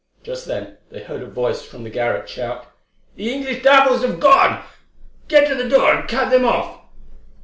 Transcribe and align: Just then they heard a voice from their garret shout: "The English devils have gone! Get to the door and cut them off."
Just 0.23 0.47
then 0.47 0.77
they 0.89 1.03
heard 1.03 1.21
a 1.21 1.27
voice 1.29 1.61
from 1.61 1.83
their 1.83 1.93
garret 1.93 2.27
shout: 2.27 2.65
"The 3.17 3.31
English 3.31 3.61
devils 3.61 4.01
have 4.01 4.19
gone! 4.19 4.63
Get 5.27 5.47
to 5.47 5.53
the 5.53 5.69
door 5.69 5.93
and 5.93 6.09
cut 6.09 6.31
them 6.31 6.43
off." 6.43 6.81